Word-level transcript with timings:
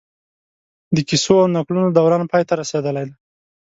د 0.95 0.97
کيسو 1.09 1.33
او 1.41 1.47
نکلونو 1.55 1.89
دوران 1.97 2.23
پای 2.31 2.43
ته 2.47 2.53
رسېدلی 2.61 3.03
دی 3.07 3.13